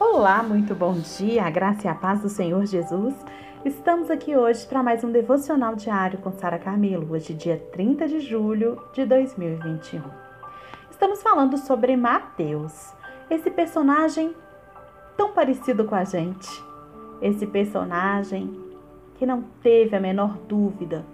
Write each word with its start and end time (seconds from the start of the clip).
Olá, 0.00 0.44
muito 0.44 0.76
bom 0.76 0.92
dia, 0.92 1.44
a 1.44 1.50
graça 1.50 1.88
e 1.88 1.90
a 1.90 1.94
paz 1.94 2.22
do 2.22 2.28
Senhor 2.28 2.64
Jesus. 2.64 3.16
Estamos 3.64 4.08
aqui 4.12 4.36
hoje 4.36 4.64
para 4.64 4.80
mais 4.80 5.02
um 5.02 5.10
devocional 5.10 5.74
diário 5.74 6.20
com 6.20 6.30
Sara 6.30 6.56
Camilo, 6.56 7.12
hoje 7.12 7.34
dia 7.34 7.60
30 7.72 8.06
de 8.06 8.20
julho 8.20 8.80
de 8.92 9.04
2021. 9.04 10.00
Estamos 10.88 11.20
falando 11.20 11.58
sobre 11.58 11.96
Mateus, 11.96 12.94
esse 13.28 13.50
personagem 13.50 14.36
tão 15.16 15.32
parecido 15.32 15.84
com 15.84 15.96
a 15.96 16.04
gente, 16.04 16.48
esse 17.20 17.44
personagem 17.44 18.56
que 19.16 19.26
não 19.26 19.42
teve 19.60 19.96
a 19.96 20.00
menor 20.00 20.38
dúvida 20.46 21.04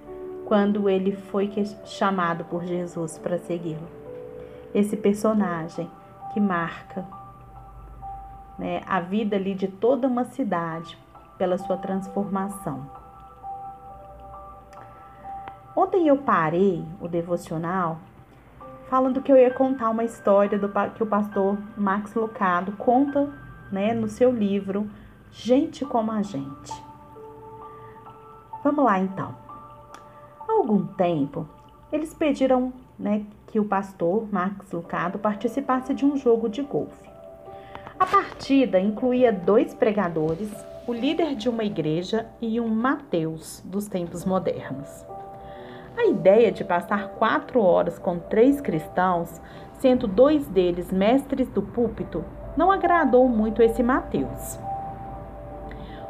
quando 0.45 0.91
ele 0.91 1.17
foi 1.17 1.51
chamado 1.87 2.45
por 2.45 2.63
Jesus 2.67 3.17
para 3.17 3.39
segui-lo. 3.39 3.89
Esse 4.75 4.95
personagem 4.95 5.91
que 6.35 6.41
marca 6.41 7.24
né, 8.59 8.83
a 8.87 9.01
vida 9.01 9.37
ali 9.37 9.55
de 9.55 9.69
toda 9.69 10.07
uma 10.07 10.25
cidade 10.25 10.99
pela 11.37 11.59
sua 11.59 11.77
transformação. 11.77 12.89
Ontem 15.77 16.07
eu 16.07 16.17
parei 16.19 16.85
o 17.01 17.09
devocional 17.09 17.99
falando 18.89 19.21
que 19.21 19.33
eu 19.33 19.37
ia 19.37 19.53
contar 19.53 19.91
uma 19.91 20.05
história 20.05 20.59
do, 20.59 20.69
que 20.95 21.03
o 21.03 21.07
pastor 21.07 21.59
Max 21.77 22.15
Lucado 22.15 22.73
conta 22.73 23.29
né, 23.73 23.93
no 23.93 24.09
seu 24.09 24.31
livro 24.31 24.89
Gente 25.33 25.85
como 25.85 26.13
a 26.13 26.23
Gente. 26.23 26.73
Vamos 28.63 28.85
lá 28.85 29.01
então. 29.01 29.35
Há 30.49 30.53
algum 30.53 30.87
tempo, 30.87 31.49
eles 31.91 32.15
pediram 32.15 32.73
né, 32.97 33.27
que 33.49 33.59
o 33.59 33.65
pastor 33.65 34.33
Max 34.33 34.71
Lucado 34.71 35.19
participasse 35.19 35.93
de 35.93 36.07
um 36.07 36.17
jogo 36.17 36.49
de 36.49 36.63
golfe. 36.63 37.14
A 37.99 38.07
partida 38.07 38.81
incluía 38.81 39.33
dois 39.33 39.73
pregadores, 39.73 40.51
o 40.87 40.93
líder 40.93 41.37
de 41.37 41.49
uma 41.49 41.65
igreja 41.65 42.27
e 42.41 42.61
um 42.61 42.69
Mateus 42.69 43.63
dos 43.65 43.87
tempos 43.87 44.25
modernos. 44.25 45.07
A 45.97 46.07
ideia 46.07 46.51
de 46.51 46.65
passar 46.65 47.11
quatro 47.11 47.61
horas 47.61 47.99
com 47.99 48.19
três 48.19 48.61
cristãos, 48.61 49.41
sendo 49.79 50.09
dois 50.09 50.47
deles 50.49 50.93
mestres 50.93 51.49
do 51.49 51.63
púlpito, 51.63 52.25
não 52.57 52.71
agradou 52.71 53.29
muito 53.29 53.63
esse 53.63 53.83
Mateus. 53.83 54.59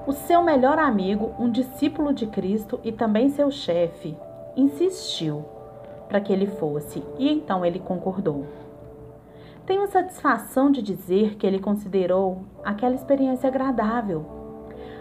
O 0.07 0.13
seu 0.13 0.43
melhor 0.43 0.79
amigo, 0.79 1.35
um 1.39 1.51
discípulo 1.51 2.15
de 2.15 2.27
Cristo 2.27 2.81
e 2.83 2.93
também 2.93 3.29
seu 3.29 3.51
chefe, 3.51 4.17
insistiu 4.57 5.45
para 6.09 6.21
que 6.21 6.33
ele 6.33 6.47
fosse 6.47 7.03
e 7.19 7.31
então 7.31 7.65
ele 7.65 7.79
concordou. 7.79 8.47
Tenho 9.67 9.87
satisfação 9.87 10.71
de 10.71 10.83
dizer 10.83 11.37
que 11.37 11.47
ele 11.47 11.59
considerou 11.59 12.45
aquela 12.63 12.95
experiência 12.95 13.49
agradável. 13.49 14.27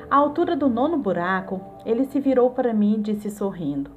À 0.10 0.16
altura 0.16 0.56
do 0.56 0.70
nono 0.70 0.98
buraco, 0.98 1.60
ele 1.86 2.06
se 2.06 2.20
virou 2.20 2.52
para 2.52 2.74
mim 2.74 2.96
e 2.96 3.02
disse 3.02 3.30
sorrindo: 3.30 3.92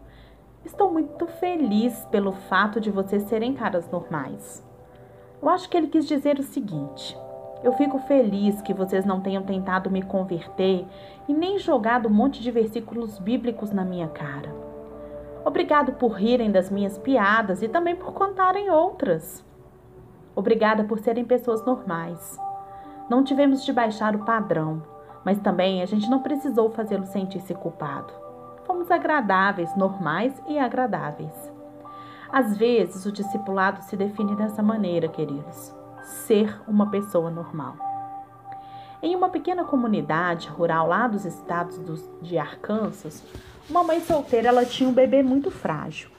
Estou 0.65 0.93
muito 0.93 1.27
feliz 1.27 2.05
pelo 2.07 2.33
fato 2.33 2.81
de 2.81 2.91
vocês 2.91 3.23
serem 3.25 3.55
caras 3.55 3.89
normais. 3.91 4.65
Eu 5.41 5.49
acho 5.49 5.69
que 5.69 5.77
ele 5.77 5.87
quis 5.87 6.07
dizer 6.09 6.41
o 6.41 6.43
seguinte: 6.43 7.17
eu 7.63 7.73
fico 7.75 7.99
feliz 8.01 8.61
que 8.61 8.75
vocês 8.75 9.05
não 9.05 9.21
tenham 9.21 9.45
tentado 9.45 9.89
me 9.89 10.03
converter 10.03 10.85
e 11.29 11.33
nem 11.33 11.61
jogado 11.61 12.09
um 12.09 12.13
monte 12.13 12.43
de 12.43 12.51
versículos 12.51 13.21
bíblicos 13.21 13.71
na 13.71 13.85
minha 13.85 14.09
cara. 14.09 14.53
Obrigado 15.45 15.93
por 15.93 16.09
rirem 16.09 16.51
das 16.51 16.71
minhas 16.71 16.99
piadas 16.99 17.63
e 17.63 17.69
também 17.69 17.95
por 17.95 18.13
contarem 18.13 18.69
outras. 18.69 19.46
Obrigada 20.37 20.85
por 20.85 20.99
serem 20.99 21.25
pessoas 21.25 21.65
normais. 21.65 22.39
Não 23.09 23.25
tivemos 23.25 23.65
de 23.65 23.73
baixar 23.73 24.15
o 24.15 24.25
padrão, 24.25 24.83
mas 25.25 25.39
também 25.39 25.83
a 25.83 25.87
gente 25.87 26.11
não 26.11 26.23
precisou 26.23 26.71
fazê-lo 26.71 27.07
sentir-se 27.07 27.55
culpado. 27.55 28.13
Fomos 28.67 28.91
agradáveis, 28.91 29.75
normais 29.75 30.41
e 30.47 30.59
agradáveis. 30.59 31.53
Às 32.31 32.57
vezes, 32.57 33.07
o 33.07 33.13
discipulado 33.13 33.83
se 33.83 33.97
define 33.97 34.37
dessa 34.37 34.63
maneira, 34.63 35.09
queridos: 35.09 35.75
ser 36.03 36.61
uma 36.69 36.91
pessoa 36.91 37.31
normal. 37.31 37.77
Em 39.03 39.15
uma 39.15 39.29
pequena 39.29 39.65
comunidade 39.65 40.49
rural 40.49 40.89
lá 40.89 41.07
dos 41.07 41.25
estados 41.25 41.81
de 42.21 42.37
Arkansas, 42.37 43.25
uma 43.71 43.83
mãe 43.83 44.01
solteira 44.01 44.49
ela 44.49 44.65
tinha 44.65 44.89
um 44.89 44.93
bebê 44.93 45.23
muito 45.23 45.51
frágil. 45.51 46.16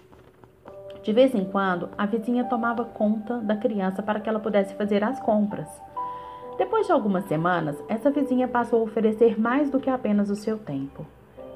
De 1.07 1.13
vez 1.13 1.33
em 1.33 1.45
quando, 1.45 1.87
a 1.97 2.05
vizinha 2.05 2.43
tomava 2.43 2.83
conta 2.83 3.37
da 3.37 3.55
criança 3.55 4.03
para 4.03 4.19
que 4.19 4.27
ela 4.27 4.41
pudesse 4.41 4.75
fazer 4.75 5.05
as 5.05 5.17
compras. 5.21 5.65
Depois 6.57 6.85
de 6.85 6.91
algumas 6.91 7.23
semanas, 7.29 7.81
essa 7.87 8.11
vizinha 8.11 8.45
passou 8.45 8.81
a 8.81 8.83
oferecer 8.83 9.39
mais 9.39 9.69
do 9.69 9.79
que 9.79 9.89
apenas 9.89 10.29
o 10.29 10.35
seu 10.35 10.57
tempo. 10.57 11.05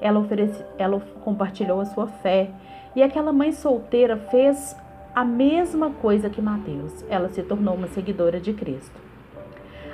Ela, 0.00 0.20
ofereci, 0.20 0.64
ela 0.78 0.98
compartilhou 1.22 1.82
a 1.82 1.84
sua 1.84 2.06
fé 2.06 2.50
e 2.96 3.02
aquela 3.02 3.30
mãe 3.30 3.52
solteira 3.52 4.16
fez 4.16 4.74
a 5.14 5.22
mesma 5.22 5.90
coisa 5.90 6.30
que 6.30 6.40
Mateus. 6.40 7.04
Ela 7.10 7.28
se 7.28 7.42
tornou 7.42 7.74
uma 7.74 7.88
seguidora 7.88 8.40
de 8.40 8.54
Cristo. 8.54 8.98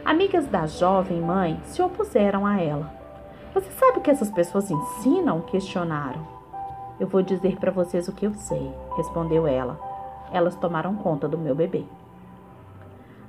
Amigas 0.04 0.46
da 0.46 0.68
jovem 0.68 1.20
mãe 1.20 1.58
se 1.64 1.82
opuseram 1.82 2.46
a 2.46 2.60
ela. 2.60 2.94
Você 3.52 3.72
sabe 3.72 3.98
o 3.98 4.02
que 4.02 4.10
essas 4.12 4.30
pessoas 4.30 4.70
ensinam? 4.70 5.40
Questionaram. 5.40 6.37
Eu 6.98 7.06
vou 7.06 7.22
dizer 7.22 7.56
para 7.58 7.70
vocês 7.70 8.08
o 8.08 8.12
que 8.12 8.26
eu 8.26 8.34
sei, 8.34 8.72
respondeu 8.96 9.46
ela. 9.46 9.78
Elas 10.32 10.56
tomaram 10.56 10.96
conta 10.96 11.28
do 11.28 11.38
meu 11.38 11.54
bebê. 11.54 11.84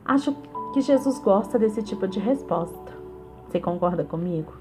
Acho 0.04 0.36
que 0.74 0.82
Jesus 0.82 1.20
gosta 1.20 1.60
desse 1.60 1.84
tipo 1.84 2.08
de 2.08 2.20
resposta. 2.20 2.94
Você 3.48 3.60
concorda 3.60 4.04
comigo? 4.04 4.54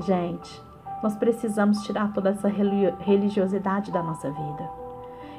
Gente, 0.00 0.62
nós 1.02 1.16
precisamos 1.16 1.82
tirar 1.82 2.12
toda 2.12 2.30
essa 2.30 2.48
religiosidade 2.48 3.90
da 3.90 4.02
nossa 4.02 4.30
vida 4.30 4.70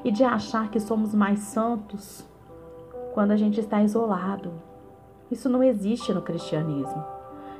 e 0.03 0.11
de 0.11 0.23
achar 0.23 0.69
que 0.69 0.79
somos 0.79 1.13
mais 1.13 1.39
santos 1.39 2.25
quando 3.13 3.31
a 3.31 3.37
gente 3.37 3.59
está 3.59 3.81
isolado. 3.81 4.51
Isso 5.29 5.47
não 5.47 5.63
existe 5.63 6.13
no 6.13 6.21
cristianismo. 6.21 7.03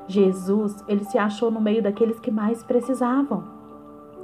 Jesus, 0.08 0.84
ele 0.88 1.06
se 1.06 1.18
achou 1.18 1.50
no 1.50 1.62
meio 1.62 1.82
daqueles 1.82 2.20
que 2.20 2.32
mais 2.32 2.64
precisavam. 2.64 3.61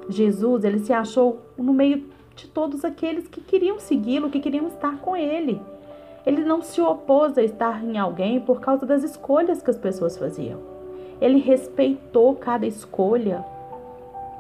Jesus, 0.09 0.63
ele 0.63 0.79
se 0.79 0.93
achou 0.93 1.41
no 1.57 1.73
meio 1.73 2.05
de 2.35 2.47
todos 2.47 2.85
aqueles 2.85 3.27
que 3.27 3.41
queriam 3.41 3.79
segui-lo, 3.79 4.29
que 4.29 4.39
queriam 4.39 4.67
estar 4.67 4.97
com 4.99 5.15
ele. 5.15 5.61
Ele 6.25 6.43
não 6.43 6.61
se 6.61 6.79
opôs 6.81 7.37
a 7.37 7.43
estar 7.43 7.83
em 7.83 7.97
alguém 7.97 8.39
por 8.39 8.59
causa 8.59 8.85
das 8.85 9.03
escolhas 9.03 9.61
que 9.61 9.69
as 9.69 9.77
pessoas 9.77 10.17
faziam. 10.17 10.59
Ele 11.19 11.39
respeitou 11.39 12.35
cada 12.35 12.65
escolha. 12.65 13.43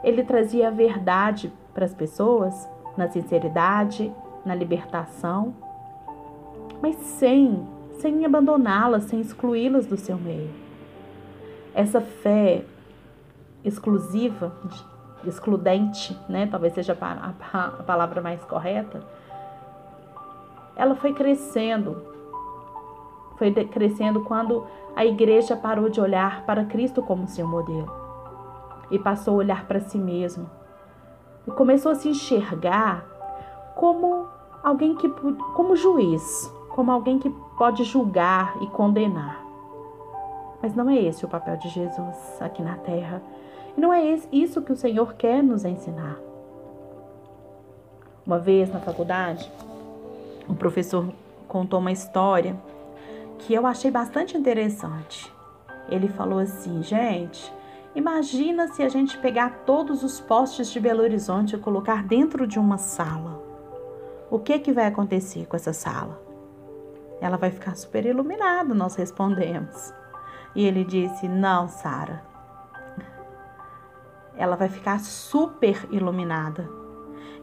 Ele 0.03 0.23
trazia 0.23 0.67
a 0.67 0.71
verdade 0.71 1.51
para 1.73 1.85
as 1.85 1.93
pessoas, 1.93 2.67
na 2.95 3.07
sinceridade, 3.09 4.11
na 4.45 4.55
libertação, 4.55 5.53
mas 6.81 6.95
sem, 6.95 7.67
sem 7.99 8.25
abandoná-las, 8.25 9.03
sem 9.05 9.19
excluí-las 9.19 9.85
do 9.85 9.97
seu 9.97 10.17
meio. 10.17 10.49
Essa 11.73 12.01
fé 12.01 12.63
exclusiva 13.63 14.53
excludente, 15.29 16.17
né? 16.27 16.47
Talvez 16.49 16.73
seja 16.73 16.97
a, 16.99 17.83
palavra 17.83 18.21
mais 18.21 18.43
correta. 18.43 19.01
Ela 20.75 20.95
foi 20.95 21.13
crescendo, 21.13 22.03
foi 23.37 23.51
crescendo 23.51 24.21
quando 24.21 24.65
a 24.95 25.05
igreja 25.05 25.55
parou 25.55 25.89
de 25.89 25.99
olhar 25.99 26.43
para 26.45 26.65
Cristo 26.65 27.01
como 27.01 27.27
seu 27.27 27.47
modelo 27.47 27.91
e 28.89 28.97
passou 28.97 29.35
a 29.35 29.37
olhar 29.37 29.65
para 29.65 29.79
si 29.79 29.97
mesmo 29.97 30.49
e 31.47 31.51
começou 31.51 31.91
a 31.91 31.95
se 31.95 32.09
enxergar 32.09 33.05
como 33.75 34.27
alguém 34.63 34.95
que 34.95 35.09
como 35.55 35.75
juiz, 35.75 36.53
como 36.69 36.91
alguém 36.91 37.19
que 37.19 37.29
pode 37.57 37.83
julgar 37.83 38.55
e 38.61 38.67
condenar. 38.67 39.47
Mas 40.61 40.75
não 40.75 40.89
é 40.89 40.97
esse 40.97 41.23
o 41.25 41.27
papel 41.29 41.57
de 41.57 41.69
Jesus 41.69 42.41
aqui 42.41 42.61
na 42.61 42.75
terra. 42.77 43.21
Não 43.77 43.93
é 43.93 44.03
isso 44.31 44.63
que 44.63 44.71
o 44.71 44.75
Senhor 44.75 45.13
quer 45.13 45.43
nos 45.43 45.63
ensinar. 45.63 46.17
Uma 48.25 48.39
vez 48.39 48.73
na 48.73 48.79
faculdade, 48.79 49.49
o 50.49 50.55
professor 50.55 51.07
contou 51.47 51.79
uma 51.79 51.91
história 51.91 52.57
que 53.37 53.53
eu 53.53 53.67
achei 53.67 53.91
bastante 53.91 54.35
interessante. 54.35 55.31
Ele 55.89 56.07
falou 56.07 56.39
assim, 56.39 56.81
gente, 56.81 57.53
imagina 57.95 58.67
se 58.69 58.81
a 58.81 58.89
gente 58.89 59.15
pegar 59.19 59.63
todos 59.63 60.03
os 60.03 60.19
postes 60.19 60.71
de 60.71 60.79
Belo 60.79 61.03
Horizonte 61.03 61.55
e 61.55 61.59
colocar 61.59 62.03
dentro 62.03 62.47
de 62.47 62.57
uma 62.57 62.79
sala. 62.79 63.39
O 64.29 64.39
que 64.39 64.57
que 64.57 64.73
vai 64.73 64.87
acontecer 64.87 65.45
com 65.45 65.55
essa 65.55 65.71
sala? 65.71 66.19
Ela 67.21 67.37
vai 67.37 67.51
ficar 67.51 67.75
super 67.75 68.05
iluminada, 68.05 68.73
nós 68.73 68.95
respondemos. 68.95 69.93
E 70.55 70.65
ele 70.65 70.83
disse: 70.83 71.27
Não, 71.27 71.69
Sara, 71.69 72.23
ela 74.37 74.55
vai 74.55 74.69
ficar 74.69 74.99
super 74.99 75.87
iluminada. 75.91 76.69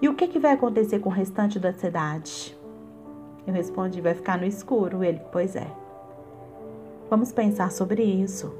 E 0.00 0.08
o 0.08 0.14
que, 0.14 0.28
que 0.28 0.38
vai 0.38 0.52
acontecer 0.52 0.98
com 0.98 1.08
o 1.08 1.12
restante 1.12 1.58
da 1.58 1.72
cidade? 1.72 2.56
Eu 3.46 3.52
respondi: 3.52 4.00
vai 4.00 4.14
ficar 4.14 4.38
no 4.38 4.44
escuro. 4.44 5.02
Ele, 5.02 5.20
pois 5.32 5.56
é. 5.56 5.70
Vamos 7.10 7.32
pensar 7.32 7.70
sobre 7.70 8.02
isso. 8.02 8.54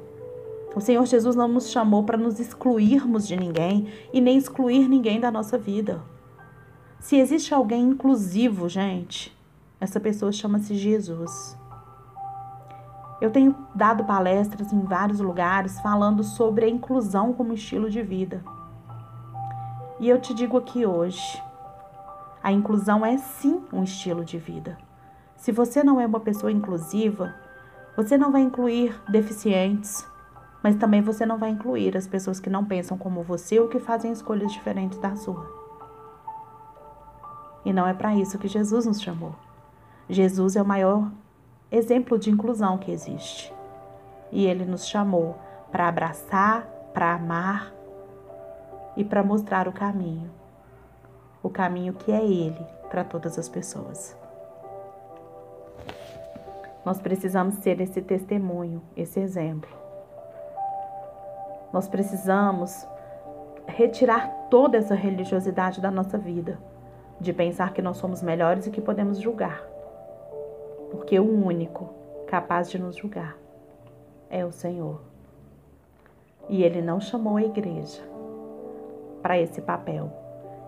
O 0.75 0.81
Senhor 0.81 1.05
Jesus 1.05 1.35
não 1.35 1.47
nos 1.47 1.69
chamou 1.69 2.03
para 2.03 2.17
nos 2.17 2.39
excluirmos 2.39 3.27
de 3.27 3.37
ninguém 3.37 3.87
e 4.11 4.19
nem 4.19 4.37
excluir 4.37 4.89
ninguém 4.89 5.19
da 5.19 5.31
nossa 5.31 5.57
vida. 5.57 6.01
Se 6.99 7.17
existe 7.17 7.53
alguém 7.53 7.83
inclusivo, 7.83 8.67
gente, 8.67 9.35
essa 9.79 9.99
pessoa 9.99 10.31
chama-se 10.31 10.75
Jesus. 10.75 11.57
Eu 13.25 13.31
tenho 13.31 13.55
dado 13.73 14.03
palestras 14.03 14.71
em 14.71 14.81
vários 14.81 15.19
lugares 15.19 15.79
falando 15.79 16.23
sobre 16.23 16.65
a 16.65 16.69
inclusão 16.69 17.33
como 17.33 17.53
estilo 17.53 17.89
de 17.89 18.03
vida. 18.03 18.43
E 19.99 20.07
eu 20.07 20.21
te 20.21 20.31
digo 20.31 20.55
aqui 20.55 20.85
hoje: 20.85 21.41
a 22.43 22.51
inclusão 22.51 23.03
é 23.03 23.17
sim 23.17 23.63
um 23.73 23.81
estilo 23.81 24.23
de 24.23 24.37
vida. 24.37 24.77
Se 25.37 25.51
você 25.51 25.83
não 25.83 25.99
é 25.99 26.05
uma 26.05 26.19
pessoa 26.19 26.51
inclusiva, 26.51 27.33
você 27.97 28.15
não 28.15 28.31
vai 28.31 28.41
incluir 28.41 28.95
deficientes, 29.09 30.07
mas 30.61 30.75
também 30.75 31.01
você 31.01 31.25
não 31.25 31.39
vai 31.39 31.49
incluir 31.49 31.97
as 31.97 32.05
pessoas 32.05 32.39
que 32.39 32.47
não 32.47 32.63
pensam 32.63 32.95
como 32.95 33.23
você 33.23 33.59
ou 33.59 33.67
que 33.67 33.79
fazem 33.79 34.11
escolhas 34.11 34.53
diferentes 34.53 34.99
da 34.99 35.15
sua. 35.15 35.51
E 37.65 37.73
não 37.73 37.87
é 37.87 37.93
para 37.95 38.13
isso 38.13 38.37
que 38.37 38.47
Jesus 38.47 38.85
nos 38.85 39.01
chamou. 39.01 39.33
Jesus 40.07 40.55
é 40.55 40.61
o 40.61 40.65
maior 40.65 41.09
exemplo 41.71 42.17
de 42.17 42.29
inclusão 42.29 42.77
que 42.77 42.91
existe. 42.91 43.53
E 44.31 44.45
ele 44.45 44.65
nos 44.65 44.87
chamou 44.87 45.35
para 45.71 45.87
abraçar, 45.87 46.67
para 46.93 47.13
amar 47.13 47.73
e 48.95 49.03
para 49.03 49.23
mostrar 49.23 49.67
o 49.67 49.73
caminho. 49.73 50.29
O 51.41 51.49
caminho 51.49 51.93
que 51.93 52.11
é 52.11 52.23
ele 52.23 52.65
para 52.89 53.03
todas 53.03 53.37
as 53.37 53.49
pessoas. 53.49 54.17
Nós 56.83 56.99
precisamos 57.01 57.55
ser 57.55 57.81
esse 57.81 58.01
testemunho, 58.01 58.81
esse 58.95 59.19
exemplo. 59.19 59.69
Nós 61.73 61.87
precisamos 61.87 62.87
retirar 63.67 64.27
toda 64.49 64.77
essa 64.77 64.93
religiosidade 64.93 65.81
da 65.81 65.89
nossa 65.89 66.17
vida, 66.17 66.59
de 67.19 67.33
pensar 67.33 67.73
que 67.73 67.81
nós 67.81 67.97
somos 67.97 68.21
melhores 68.21 68.67
e 68.67 68.71
que 68.71 68.79
podemos 68.79 69.19
julgar 69.19 69.74
porque 70.91 71.19
o 71.19 71.45
único 71.45 71.93
capaz 72.27 72.69
de 72.69 72.79
nos 72.79 72.95
julgar 72.95 73.37
é 74.29 74.45
o 74.45 74.51
Senhor. 74.51 75.01
E 76.49 76.63
ele 76.63 76.81
não 76.81 76.99
chamou 76.99 77.37
a 77.37 77.43
igreja 77.43 78.01
para 79.21 79.39
esse 79.39 79.61
papel. 79.61 80.11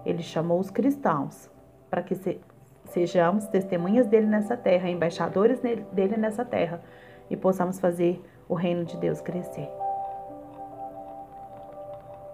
Ele 0.06 0.24
chamou 0.24 0.60
os 0.60 0.70
cristãos 0.70 1.50
para 1.90 2.02
que 2.02 2.16
se, 2.16 2.40
sejamos 2.86 3.46
testemunhas 3.48 4.08
dele 4.08 4.26
nessa 4.26 4.58
terra, 4.58 4.90
embaixadores 4.90 5.60
dele 5.60 6.18
nessa 6.18 6.44
terra 6.44 6.82
e 7.30 7.36
possamos 7.36 7.80
fazer 7.80 8.24
o 8.48 8.54
reino 8.54 8.86
de 8.86 8.98
Deus 8.98 9.22
crescer. 9.22 9.70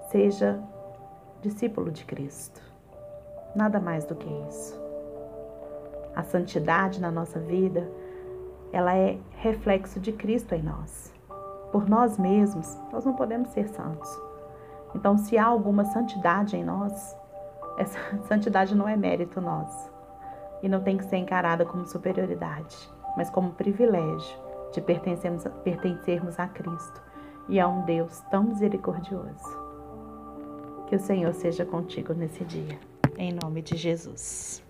Seja 0.10 0.60
discípulo 1.42 1.92
de 1.92 2.06
Cristo. 2.06 2.62
Nada 3.56 3.80
mais 3.80 4.06
do 4.06 4.16
que 4.16 4.30
isso 4.48 4.83
a 6.16 6.24
santidade 6.24 7.02
na 7.02 7.12
nossa 7.12 7.40
vida, 7.40 7.90
ela 8.72 8.96
é 8.96 9.18
reflexo 9.38 10.00
de 10.00 10.12
Cristo 10.12 10.54
em 10.54 10.62
nós. 10.62 11.14
Por 11.72 11.90
nós 11.90 12.18
mesmos, 12.18 12.78
nós 12.92 13.06
não 13.06 13.14
podemos 13.14 13.50
ser 13.50 13.68
santos. 13.70 14.10
Então, 14.96 15.18
se 15.18 15.38
há 15.38 15.46
alguma 15.46 15.86
santidade 15.86 16.56
em 16.56 16.64
nós, 16.64 17.16
essa 17.78 17.98
santidade 18.28 18.76
não 18.76 18.88
é 18.88 18.96
mérito 18.96 19.42
nosso 19.42 19.92
e 20.62 20.70
não 20.70 20.82
tem 20.82 20.98
que 20.98 21.06
ser 21.06 21.18
encarada 21.18 21.66
como 21.66 21.86
superioridade, 21.86 22.78
mas 23.18 23.30
como 23.30 23.52
privilégio 23.52 24.38
de 24.72 24.82
pertencermos, 24.82 25.44
pertencermos 25.64 26.40
a 26.40 26.48
Cristo 26.48 27.02
e 27.50 27.60
a 27.60 27.68
um 27.68 27.84
Deus 27.86 28.20
tão 28.32 28.44
misericordioso. 28.44 29.62
Que 30.88 30.96
o 30.96 31.00
Senhor 31.00 31.34
seja 31.34 31.66
contigo 31.66 32.14
nesse 32.14 32.44
dia, 32.46 32.80
em 33.18 33.34
nome 33.34 33.62
de 33.62 33.76
Jesus. 33.76 34.63